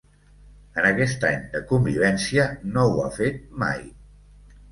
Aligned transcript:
En 0.83 0.87
aquest 0.91 1.25
any 1.31 1.35
de 1.55 1.59
convivència 1.73 2.45
no 2.77 2.85
ho 2.93 2.95
ha 3.05 3.11
fet 3.19 3.39
mai. 3.65 3.85